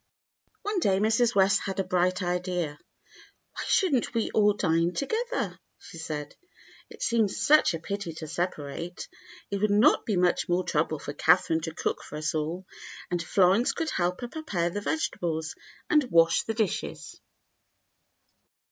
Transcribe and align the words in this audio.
One 0.63 0.79
day 0.79 0.97
Mrs. 0.97 1.35
West 1.35 1.59
had 1.65 1.79
a 1.79 1.83
bright 1.83 2.23
idea. 2.23 2.79
"Why 3.53 3.63
should 3.67 3.93
n't 3.93 4.15
we 4.15 4.31
all 4.31 4.53
dine 4.53 4.93
together.^" 4.93 5.59
she 5.77 5.99
said. 5.99 6.35
"It 6.89 7.03
seems 7.03 7.39
such 7.39 7.75
a 7.75 7.79
pity 7.79 8.11
to 8.13 8.27
separate. 8.27 9.07
It 9.51 9.57
would 9.61 9.69
not 9.69 10.07
be 10.07 10.15
much 10.17 10.49
more 10.49 10.63
trouble 10.63 10.97
for 10.97 11.13
Catherine 11.13 11.61
to 11.61 11.75
cook 11.75 12.01
for 12.03 12.15
us 12.17 12.33
all, 12.33 12.65
and 13.11 13.21
Florence 13.21 13.75
eould 13.75 13.91
help 13.91 14.21
her 14.21 14.27
prepare 14.27 14.71
the 14.71 14.81
vegetables 14.81 15.53
and 15.87 16.03
wash 16.09 16.45
the 16.45 16.55
dishes." 16.55 17.21